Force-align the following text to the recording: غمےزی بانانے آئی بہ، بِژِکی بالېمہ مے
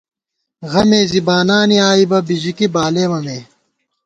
غمےزی 0.71 1.21
بانانے 1.27 1.77
آئی 1.89 2.05
بہ، 2.09 2.17
بِژِکی 2.27 2.67
بالېمہ 2.73 3.19
مے 3.25 3.37